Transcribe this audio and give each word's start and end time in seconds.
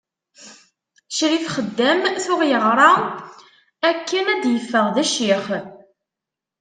Ccrif 1.13 1.43
Xeddam 1.55 2.01
tuɣ 2.25 2.41
yeɣra 2.49 2.91
akken 3.89 4.25
ad 4.33 4.39
d-yeffeɣ 4.43 4.85
d 4.95 4.97
ccix. 5.09 5.45